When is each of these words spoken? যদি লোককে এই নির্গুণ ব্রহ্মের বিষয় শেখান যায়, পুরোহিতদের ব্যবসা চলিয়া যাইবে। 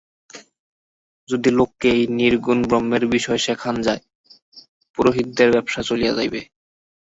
যদি 1.29 1.49
লোককে 1.57 1.87
এই 1.95 2.03
নির্গুণ 2.19 2.59
ব্রহ্মের 2.63 3.03
বিষয় 3.15 3.39
শেখান 3.45 3.75
যায়, 3.81 4.01
পুরোহিতদের 4.97 5.49
ব্যবসা 5.55 5.81
চলিয়া 5.89 6.13
যাইবে। 6.17 6.41